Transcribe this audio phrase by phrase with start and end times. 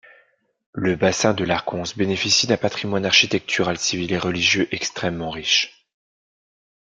[0.73, 5.85] Le bassin de l'Arconce bénéficie d'un patrimoine architectural civil et religieux extrêmement riche.